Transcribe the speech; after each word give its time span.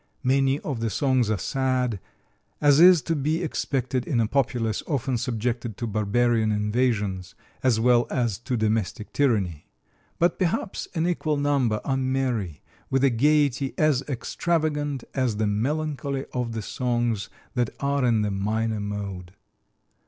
Many 0.23 0.59
of 0.61 0.79
the 0.79 0.89
songs 0.89 1.29
are 1.29 1.37
sad, 1.37 1.99
as 2.59 2.79
is 2.79 3.03
to 3.03 3.15
be 3.15 3.43
expected 3.43 4.07
in 4.07 4.19
a 4.19 4.25
populace 4.25 4.81
often 4.87 5.15
subjected 5.15 5.77
to 5.77 5.85
barbarian 5.85 6.51
invasions, 6.51 7.35
as 7.61 7.79
well 7.79 8.07
as 8.09 8.39
to 8.39 8.57
domestic 8.57 9.13
tyranny; 9.13 9.67
but 10.17 10.39
perhaps 10.39 10.87
an 10.95 11.05
equal 11.05 11.37
number 11.37 11.79
are 11.85 11.97
merry, 11.97 12.63
with 12.89 13.03
a 13.03 13.11
gaiety 13.11 13.75
as 13.77 14.01
extravagant 14.09 15.03
as 15.13 15.37
the 15.37 15.45
melancholy 15.45 16.25
of 16.33 16.53
the 16.53 16.63
songs 16.63 17.29
that 17.53 17.69
are 17.79 18.03
in 18.03 18.23
the 18.23 18.31
minor 18.31 18.79
mode. 18.79 19.33